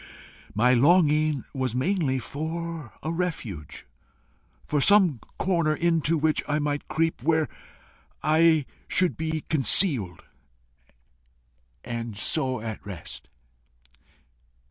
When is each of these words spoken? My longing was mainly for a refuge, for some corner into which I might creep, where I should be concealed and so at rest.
My 0.55 0.73
longing 0.73 1.43
was 1.53 1.75
mainly 1.75 2.17
for 2.17 2.91
a 3.03 3.11
refuge, 3.11 3.85
for 4.65 4.81
some 4.81 5.19
corner 5.37 5.75
into 5.75 6.17
which 6.17 6.41
I 6.47 6.57
might 6.57 6.87
creep, 6.87 7.21
where 7.21 7.47
I 8.23 8.65
should 8.87 9.15
be 9.15 9.41
concealed 9.47 10.23
and 11.83 12.17
so 12.17 12.61
at 12.61 12.83
rest. 12.83 13.27